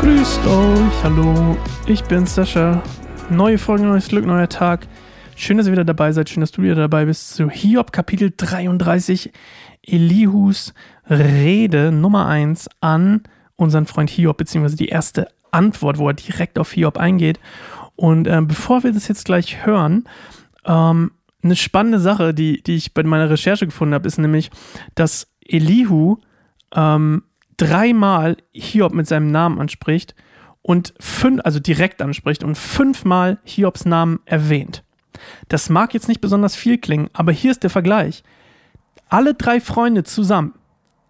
[0.00, 1.56] Grüßt euch, hallo,
[1.86, 2.82] ich bin Sascha.
[3.30, 4.86] Neue Folge, neues Glück, neuer Tag.
[5.36, 8.32] Schön, dass ihr wieder dabei seid, schön, dass du wieder dabei bist zu Hiob Kapitel
[8.36, 9.32] 33,
[9.82, 10.74] Elihus
[11.08, 13.22] Rede Nummer 1 an
[13.56, 17.40] unseren Freund Hiob, beziehungsweise die erste Antwort, wo er direkt auf Hiob eingeht.
[17.96, 20.04] Und äh, bevor wir das jetzt gleich hören,
[20.66, 21.12] ähm,
[21.44, 24.50] eine spannende Sache, die, die ich bei meiner Recherche gefunden habe, ist nämlich,
[24.94, 26.16] dass Elihu
[26.74, 27.24] ähm,
[27.56, 30.14] dreimal Hiob mit seinem Namen anspricht
[30.62, 34.82] und fünf, also direkt anspricht und fünfmal Hiobs Namen erwähnt.
[35.48, 38.24] Das mag jetzt nicht besonders viel klingen, aber hier ist der Vergleich.
[39.08, 40.54] Alle drei Freunde zusammen,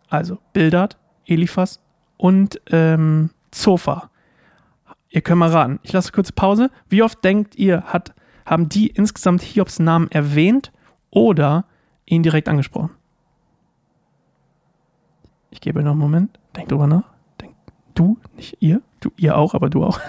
[0.08, 1.80] also Bildad, Eliphas
[2.16, 4.10] und ähm, Zophar.
[5.08, 5.78] Ihr könnt mal raten.
[5.84, 6.70] Ich lasse kurz Pause.
[6.88, 10.72] Wie oft denkt ihr, hat, haben die insgesamt Hiobs Namen erwähnt
[11.10, 11.64] oder
[12.06, 12.90] ihn direkt angesprochen?
[15.50, 16.38] Ich gebe noch einen Moment.
[16.56, 17.04] Denk drüber nach.
[17.40, 17.54] Denk,
[17.94, 18.82] du, nicht ihr.
[19.00, 20.00] Du, ihr auch, aber du auch.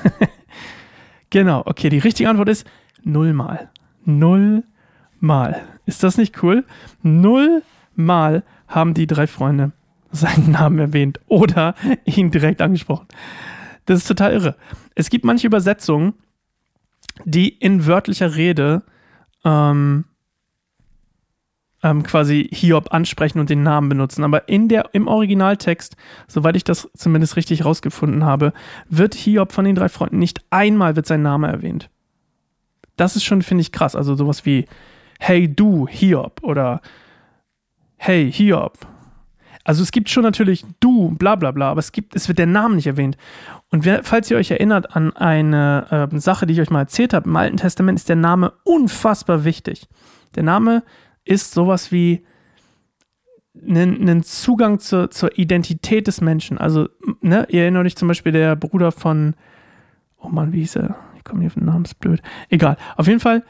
[1.30, 1.90] genau, okay.
[1.90, 2.68] Die richtige Antwort ist
[3.04, 3.70] nullmal.
[4.06, 5.62] Nullmal.
[5.86, 6.66] Ist das nicht cool?
[7.04, 9.72] Nullmal haben die drei Freunde
[10.12, 13.08] seinen Namen erwähnt oder ihn direkt angesprochen.
[13.86, 14.56] Das ist total irre.
[14.96, 16.14] Es gibt manche Übersetzungen,
[17.24, 18.84] die in wörtlicher Rede
[19.44, 20.06] ähm,
[21.86, 24.24] ähm, quasi Hiob ansprechen und den Namen benutzen.
[24.24, 25.96] Aber in der, im Originaltext,
[26.28, 28.54] soweit ich das zumindest richtig rausgefunden habe,
[28.90, 31.90] wird Hiob von den drei Freunden nicht einmal wird sein Name erwähnt.
[32.98, 33.96] Das ist schon, finde ich, krass.
[33.96, 34.66] Also sowas wie
[35.20, 36.82] Hey du, Hiob oder
[37.98, 38.80] Hey Hiob.
[39.66, 42.46] Also es gibt schon natürlich du, bla bla bla, aber es gibt, es wird der
[42.46, 43.18] Name nicht erwähnt.
[43.72, 47.14] Und wer, falls ihr euch erinnert an eine äh, Sache, die ich euch mal erzählt
[47.14, 49.90] habe, im Alten Testament ist der Name unfassbar wichtig.
[50.36, 50.84] Der Name
[51.24, 52.24] ist sowas wie
[53.68, 56.58] einen Zugang zur, zur Identität des Menschen.
[56.60, 56.90] Also,
[57.22, 59.34] ne, ihr erinnert euch zum Beispiel der Bruder von,
[60.20, 60.96] oh Mann, wie hieß er?
[61.18, 62.22] Ich komme hier auf den Namen, ist blöd.
[62.50, 62.78] Egal.
[62.98, 63.44] Auf jeden Fall,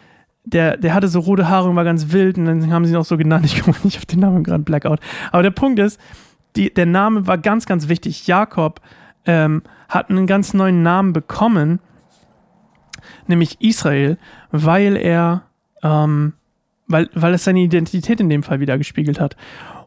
[0.45, 2.97] der, der hatte so rote Haare und war ganz wild und dann haben sie ihn
[2.97, 3.45] auch so genannt.
[3.45, 4.99] Ich komme nicht auf den Namen gerade Blackout.
[5.31, 5.99] Aber der Punkt ist,
[6.55, 8.27] die, der Name war ganz, ganz wichtig.
[8.27, 8.79] Jakob
[9.25, 11.79] ähm, hat einen ganz neuen Namen bekommen,
[13.27, 14.17] nämlich Israel,
[14.51, 15.43] weil er
[15.83, 16.33] ähm,
[16.87, 19.35] weil, weil es seine Identität in dem Fall wieder gespiegelt hat.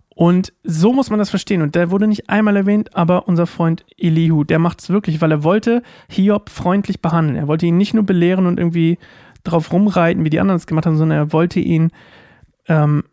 [0.09, 1.63] Und so muss man das verstehen.
[1.63, 5.31] Und der wurde nicht einmal erwähnt, aber unser Freund Elihu, der macht es wirklich, weil
[5.31, 7.37] er wollte Hiob freundlich behandeln.
[7.37, 8.99] Er wollte ihn nicht nur belehren und irgendwie
[9.45, 11.91] drauf rumreiten, wie die anderen es gemacht haben, sondern er wollte ihn,
[12.67, 13.05] ähm,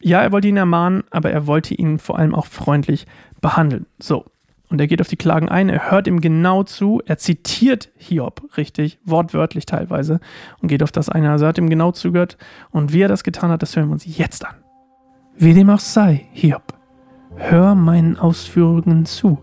[0.00, 3.06] ja, er wollte ihn ermahnen, aber er wollte ihn vor allem auch freundlich
[3.40, 3.86] behandeln.
[3.98, 4.26] So,
[4.72, 8.56] und er geht auf die Klagen ein, er hört ihm genau zu, er zitiert Hiob
[8.56, 10.18] richtig, wortwörtlich teilweise,
[10.62, 11.30] und geht auf das eine.
[11.30, 12.38] Also er hat ihm genau zugehört.
[12.70, 14.54] Und wie er das getan hat, das hören wir uns jetzt an.
[15.36, 16.62] Wie dem auch sei, Hiob,
[17.36, 19.38] hör meinen Ausführungen zu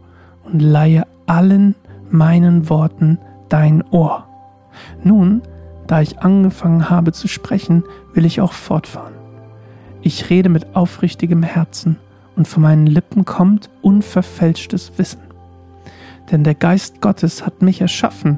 [0.45, 1.75] und leihe allen
[2.09, 3.19] meinen Worten
[3.49, 4.27] dein Ohr.
[5.03, 5.43] Nun,
[5.89, 7.83] da ich angefangen habe zu sprechen,
[8.13, 9.15] will ich auch fortfahren.
[10.01, 11.97] Ich rede mit aufrichtigem Herzen
[12.35, 15.21] und von meinen Lippen kommt unverfälschtes Wissen.
[16.31, 18.37] Denn der Geist Gottes hat mich erschaffen,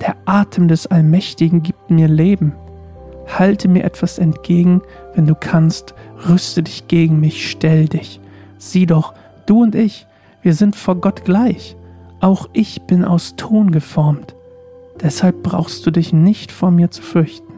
[0.00, 2.52] der Atem des Allmächtigen gibt mir Leben.
[3.28, 4.82] Halte mir etwas entgegen,
[5.14, 5.94] wenn du kannst,
[6.28, 8.20] rüste dich gegen mich, stell dich.
[8.58, 9.14] Sieh doch,
[9.46, 10.08] du und ich,
[10.42, 11.76] wir sind vor Gott gleich.
[12.18, 14.34] Auch ich bin aus Ton geformt.
[15.02, 17.52] Deshalb brauchst du dich nicht vor mir zu fürchten.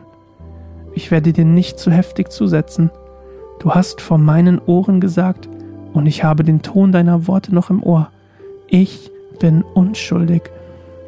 [0.95, 2.91] Ich werde dir nicht zu heftig zusetzen.
[3.61, 5.49] Du hast vor meinen Ohren gesagt,
[5.93, 8.11] und ich habe den Ton deiner Worte noch im Ohr.
[8.69, 10.43] Ich bin unschuldig.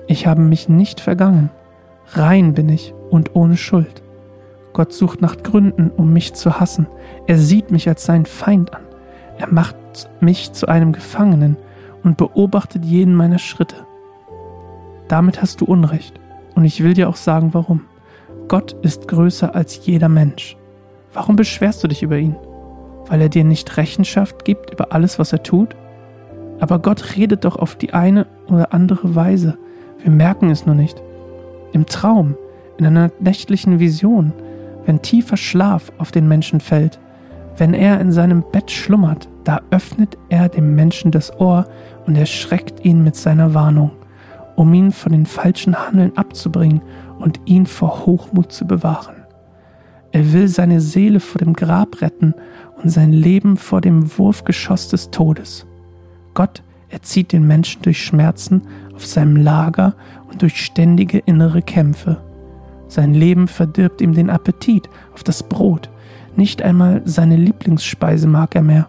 [0.08, 1.50] Ich habe mich nicht vergangen.
[2.14, 4.02] Rein bin ich und ohne Schuld.
[4.72, 6.86] Gott sucht nach Gründen, um mich zu hassen.
[7.26, 8.82] Er sieht mich als seinen Feind an.
[9.38, 9.76] Er macht
[10.20, 11.56] mich zu einem Gefangenen
[12.02, 13.76] und beobachtet jeden meiner Schritte.
[15.12, 16.18] Damit hast du Unrecht.
[16.54, 17.82] Und ich will dir auch sagen, warum.
[18.48, 20.56] Gott ist größer als jeder Mensch.
[21.12, 22.34] Warum beschwerst du dich über ihn?
[23.08, 25.76] weil er dir nicht Rechenschaft gibt über alles, was er tut?
[26.60, 29.58] Aber Gott redet doch auf die eine oder andere Weise.
[30.02, 31.02] Wir merken es nur nicht.
[31.72, 32.36] Im Traum,
[32.78, 34.32] in einer nächtlichen Vision,
[34.86, 36.98] wenn tiefer Schlaf auf den Menschen fällt,
[37.56, 41.66] wenn er in seinem Bett schlummert, da öffnet er dem Menschen das Ohr
[42.06, 43.90] und erschreckt ihn mit seiner Warnung,
[44.56, 46.82] um ihn von den falschen Handeln abzubringen
[47.18, 49.16] und ihn vor Hochmut zu bewahren.
[50.12, 52.34] Er will seine Seele vor dem Grab retten
[52.82, 55.66] und sein Leben vor dem Wurfgeschoss des Todes.
[56.34, 58.62] Gott erzieht den Menschen durch Schmerzen
[58.94, 59.94] auf seinem Lager
[60.30, 62.18] und durch ständige innere Kämpfe.
[62.88, 65.88] Sein Leben verdirbt ihm den Appetit auf das Brot,
[66.36, 68.88] Nicht einmal seine Lieblingsspeise mag er mehr.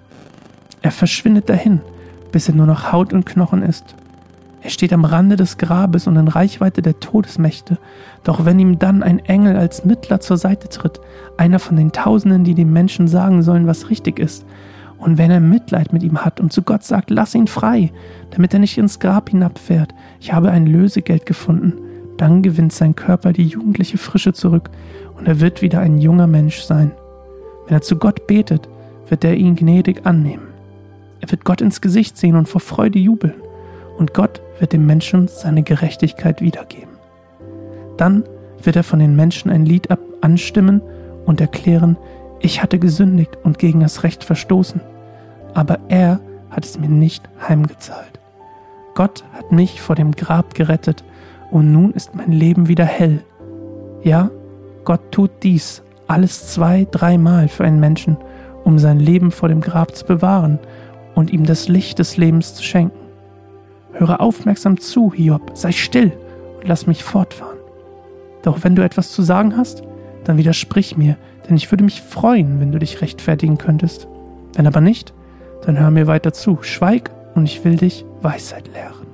[0.82, 1.82] Er verschwindet dahin,
[2.32, 3.96] bis er nur noch Haut und Knochen ist.
[4.64, 7.78] Er steht am Rande des Grabes und in Reichweite der Todesmächte,
[8.24, 11.02] doch wenn ihm dann ein Engel als Mittler zur Seite tritt,
[11.36, 14.46] einer von den Tausenden, die dem Menschen sagen sollen, was richtig ist,
[14.98, 17.92] und wenn er Mitleid mit ihm hat und zu Gott sagt, lass ihn frei,
[18.32, 21.74] damit er nicht ins Grab hinabfährt, ich habe ein Lösegeld gefunden,
[22.16, 24.70] dann gewinnt sein Körper die jugendliche Frische zurück
[25.18, 26.94] und er wird wieder ein junger Mensch sein.
[27.66, 28.70] Wenn er zu Gott betet,
[29.10, 30.48] wird er ihn gnädig annehmen.
[31.20, 33.34] Er wird Gott ins Gesicht sehen und vor Freude jubeln
[34.04, 36.98] und Gott wird dem Menschen seine Gerechtigkeit wiedergeben.
[37.96, 38.26] Dann
[38.62, 40.82] wird er von den Menschen ein Lied ab anstimmen
[41.26, 41.96] und erklären,
[42.42, 44.82] ich hatte gesündigt und gegen das Recht verstoßen,
[45.54, 46.20] aber er
[46.50, 48.20] hat es mir nicht heimgezahlt.
[48.94, 51.06] Gott hat mich vor dem Grab gerettet
[51.50, 53.24] und nun ist mein Leben wieder hell.
[54.04, 54.30] Ja,
[54.84, 58.18] Gott tut dies alles zwei, dreimal für einen Menschen,
[58.66, 60.60] um sein Leben vor dem Grab zu bewahren
[61.16, 63.03] und ihm das Licht des Lebens zu schenken.
[63.94, 66.12] Höre aufmerksam zu, Hiob, sei still
[66.58, 67.58] und lass mich fortfahren.
[68.42, 69.84] Doch wenn du etwas zu sagen hast,
[70.24, 71.18] dann widersprich mir,
[71.48, 74.08] denn ich würde mich freuen, wenn du dich rechtfertigen könntest.
[74.56, 75.14] Wenn aber nicht,
[75.66, 79.08] dann hör mir weiter zu, schweig und ich will dich Weisheit lehren.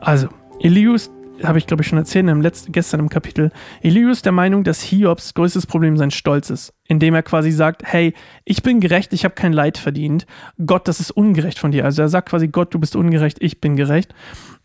[0.00, 0.28] Also,
[0.60, 1.10] Elius
[1.42, 3.50] habe ich glaube ich schon erzählt im letzten, gestern im Kapitel.
[3.82, 7.82] Elihu ist der Meinung, dass Hiobs größtes Problem sein Stolz ist, indem er quasi sagt,
[7.84, 8.12] hey,
[8.44, 10.26] ich bin gerecht, ich habe kein Leid verdient.
[10.64, 11.84] Gott, das ist ungerecht von dir.
[11.84, 14.14] Also er sagt quasi, Gott, du bist ungerecht, ich bin gerecht.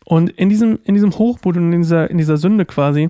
[0.04, 3.08] Und in diesem, in diesem Hochmut und in dieser, in dieser Sünde quasi,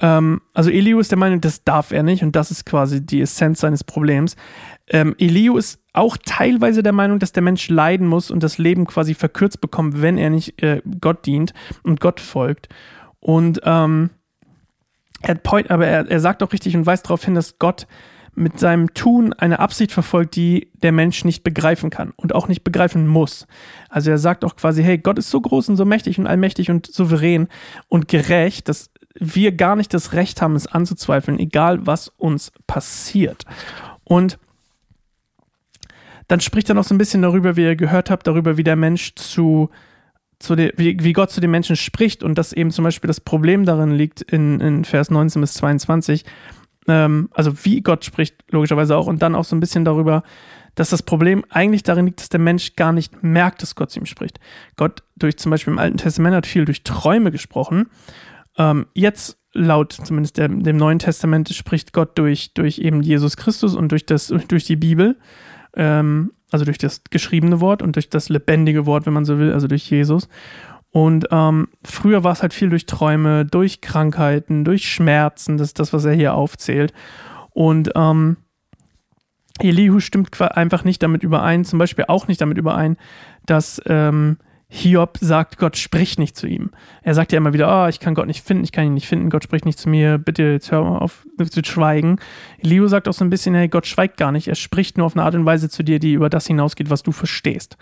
[0.00, 3.20] ähm, also Elihu ist der Meinung, das darf er nicht und das ist quasi die
[3.20, 4.36] Essenz seines Problems.
[4.88, 8.86] Ähm, Elihu ist auch teilweise der Meinung, dass der Mensch leiden muss und das Leben
[8.86, 12.68] quasi verkürzt bekommt, wenn er nicht äh, Gott dient und Gott folgt.
[13.20, 14.10] Und ähm,
[15.22, 17.86] er point, aber er, er sagt auch richtig und weist darauf hin, dass Gott
[18.34, 22.64] mit seinem Tun eine Absicht verfolgt, die der Mensch nicht begreifen kann und auch nicht
[22.64, 23.46] begreifen muss.
[23.88, 26.70] Also er sagt auch quasi, hey, Gott ist so groß und so mächtig und allmächtig
[26.70, 27.48] und souverän
[27.88, 33.44] und gerecht, dass wir gar nicht das Recht haben, es anzuzweifeln, egal was uns passiert.
[34.04, 34.38] Und
[36.28, 38.76] dann spricht er noch so ein bisschen darüber, wie ihr gehört habt, darüber, wie der
[38.76, 39.68] Mensch zu,
[40.38, 43.20] zu der, wie, wie Gott zu den Menschen spricht und dass eben zum Beispiel das
[43.20, 46.24] Problem darin liegt in, in Vers 19 bis 22,
[46.88, 50.22] ähm, also wie Gott spricht, logischerweise auch, und dann auch so ein bisschen darüber,
[50.74, 54.00] dass das Problem eigentlich darin liegt, dass der Mensch gar nicht merkt, dass Gott zu
[54.00, 54.40] ihm spricht.
[54.76, 57.90] Gott durch zum Beispiel im Alten Testament hat viel durch Träume gesprochen.
[58.56, 63.74] Ähm, jetzt laut zumindest der, dem Neuen Testament spricht Gott durch, durch eben Jesus Christus
[63.74, 65.18] und durch, das, durch die Bibel
[65.74, 69.52] ähm, also durch das geschriebene Wort und durch das lebendige Wort, wenn man so will,
[69.52, 70.28] also durch Jesus.
[70.92, 75.78] Und ähm, früher war es halt viel durch Träume, durch Krankheiten, durch Schmerzen, das ist
[75.78, 76.92] das, was er hier aufzählt.
[77.50, 78.36] Und ähm,
[79.58, 82.96] Elihu stimmt einfach nicht damit überein, zum Beispiel auch nicht damit überein,
[83.46, 84.36] dass ähm,
[84.68, 86.70] Hiob sagt, Gott spricht nicht zu ihm.
[87.02, 89.06] Er sagt ja immer wieder, oh, ich kann Gott nicht finden, ich kann ihn nicht
[89.06, 92.16] finden, Gott spricht nicht zu mir, bitte jetzt hör mal auf zu schweigen.
[92.58, 95.14] Elio sagt auch so ein bisschen, hey, Gott schweigt gar nicht, er spricht nur auf
[95.14, 97.76] eine Art und Weise zu dir, die über das hinausgeht, was du verstehst.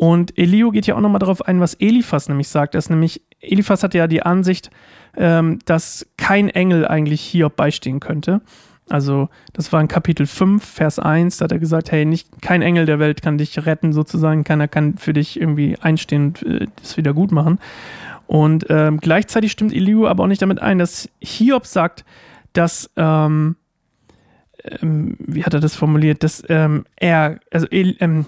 [0.00, 2.74] Und Elio geht ja auch nochmal darauf ein, was Eliphas nämlich sagt.
[2.74, 4.70] Das nämlich, Eliphas hat ja die Ansicht,
[5.14, 8.40] ähm, dass kein Engel eigentlich Hiob beistehen könnte.
[8.88, 12.62] Also, das war in Kapitel 5, Vers 1, da hat er gesagt, hey, nicht, kein
[12.62, 16.66] Engel der Welt kann dich retten, sozusagen, keiner kann für dich irgendwie einstehen und äh,
[16.80, 17.58] das wieder gut machen.
[18.26, 22.06] Und ähm, gleichzeitig stimmt Elihu aber auch nicht damit ein, dass Hiob sagt,
[22.54, 23.56] dass, ähm,
[24.64, 28.24] ähm, wie hat er das formuliert, dass ähm, er, also ähm,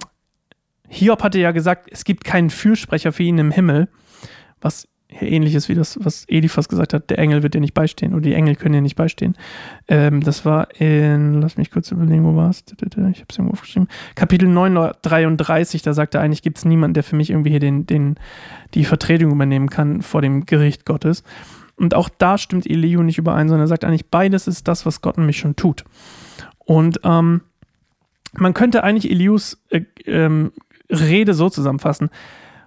[0.92, 3.88] Hiob hatte ja gesagt, es gibt keinen Fürsprecher für ihn im Himmel,
[4.60, 8.22] was ähnliches wie das, was Eliphas gesagt hat, der Engel wird dir nicht beistehen oder
[8.22, 9.34] die Engel können dir nicht beistehen.
[9.88, 12.64] Ähm, das war in, lass mich kurz überlegen, wo war es?
[12.70, 13.88] Ich habe es irgendwo aufgeschrieben.
[14.14, 17.86] Kapitel 933, da sagt er eigentlich, gibt es niemanden, der für mich irgendwie hier den,
[17.86, 18.16] den,
[18.74, 21.24] die Vertretung übernehmen kann vor dem Gericht Gottes.
[21.76, 25.00] Und auch da stimmt Elihu nicht überein, sondern er sagt eigentlich, beides ist das, was
[25.00, 25.84] Gott nämlich schon tut.
[26.58, 27.42] Und ähm,
[28.34, 30.52] man könnte eigentlich Elius äh, ähm,
[30.92, 32.10] Rede so zusammenfassen,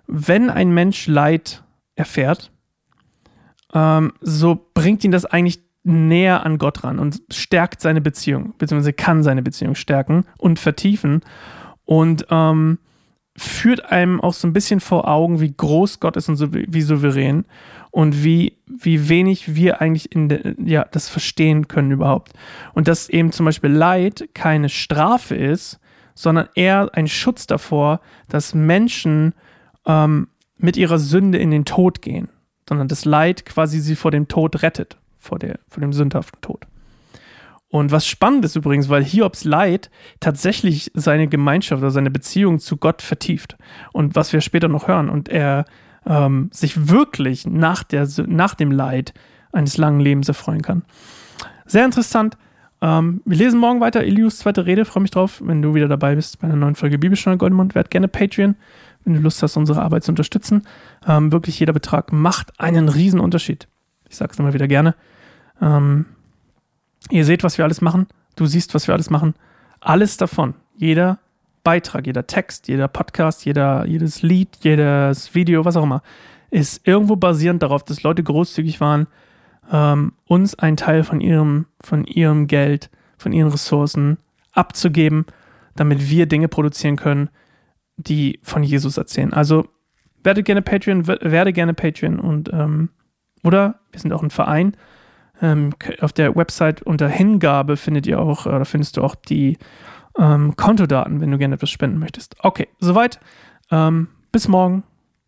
[0.08, 1.64] wenn ein Mensch Leid
[1.96, 2.52] erfährt,
[3.74, 8.94] ähm, so bringt ihn das eigentlich näher an Gott ran und stärkt seine Beziehung, beziehungsweise
[8.94, 11.22] kann seine Beziehung stärken und vertiefen
[11.86, 12.80] und ähm,
[13.38, 16.82] führt einem auch so ein bisschen vor Augen, wie groß Gott ist und so, wie
[16.82, 17.46] souverän
[17.92, 22.34] und wie, wie wenig wir eigentlich in de, ja, das verstehen können überhaupt.
[22.74, 25.80] Und dass eben zum Beispiel Leid keine Strafe ist,
[26.16, 29.34] sondern eher ein Schutz davor, dass Menschen
[29.86, 32.30] ähm, mit ihrer Sünde in den Tod gehen,
[32.68, 36.66] sondern das Leid quasi sie vor dem Tod rettet, vor, der, vor dem sündhaften Tod.
[37.68, 39.90] Und was spannend ist übrigens, weil Hiobs Leid
[40.22, 43.58] tatsächlich seine Gemeinschaft oder seine Beziehung zu Gott vertieft.
[43.92, 45.10] Und was wir später noch hören.
[45.10, 45.66] Und er
[46.06, 49.14] ähm, sich wirklich nach, der, nach dem Leid
[49.52, 50.84] eines langen Lebens erfreuen kann.
[51.66, 52.38] Sehr interessant.
[52.86, 54.86] Ähm, wir lesen morgen weiter Elius zweite Rede.
[54.86, 57.74] Freue mich drauf, wenn du wieder dabei bist bei einer neuen Folge Bibelstunde Goldmund.
[57.74, 58.56] Werd gerne Patreon,
[59.04, 60.68] wenn du Lust hast, unsere Arbeit zu unterstützen.
[61.08, 63.68] Ähm, wirklich jeder Betrag macht einen riesen Unterschied.
[64.08, 64.94] Ich es immer wieder gerne.
[65.60, 66.06] Ähm,
[67.10, 68.08] Ihr seht, was wir alles machen.
[68.36, 69.34] Du siehst, was wir alles machen.
[69.80, 71.20] Alles davon, jeder
[71.64, 76.02] Beitrag, jeder Text, jeder Podcast, jeder, jedes Lied, jedes Video, was auch immer,
[76.50, 79.08] ist irgendwo basierend darauf, dass Leute großzügig waren,
[79.72, 84.18] ähm, uns einen Teil von ihrem, von ihrem Geld, von ihren Ressourcen
[84.52, 85.26] abzugeben,
[85.76, 87.30] damit wir Dinge produzieren können,
[87.98, 89.34] die von Jesus erzählen.
[89.34, 89.68] Also
[90.24, 92.90] werde gerne Patreon, werde gerne Patreon und ähm,
[93.44, 94.76] oder wir sind auch ein Verein,
[95.42, 99.58] ähm, auf der Website unter Hingabe findet ihr auch, oder findest du auch die
[100.18, 102.36] ähm, Kontodaten, wenn du gerne etwas spenden möchtest.
[102.40, 103.20] Okay, soweit.
[103.72, 104.84] Ähm, bis morgen.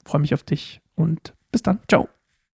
[0.05, 1.79] Freue mich auf dich und bis dann.
[1.89, 2.07] Ciao.